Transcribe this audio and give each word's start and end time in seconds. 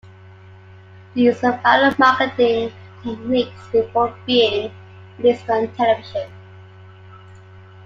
The 1.13 1.21
used 1.21 1.41
viral 1.43 1.99
marketing 1.99 2.73
techniques 3.03 3.67
before 3.71 4.11
being 4.25 4.71
released 5.19 5.47
on 5.47 5.67
television. 5.75 6.27